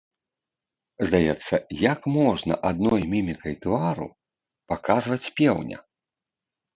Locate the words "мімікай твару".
3.11-4.07